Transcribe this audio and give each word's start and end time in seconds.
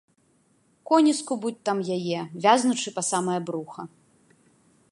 Коні 0.91 1.11
скубуць 1.19 1.59
там 1.69 1.77
яе, 1.97 2.19
вязнучы 2.45 2.89
па 2.95 3.01
самае 3.11 3.39
бруха. 3.51 3.81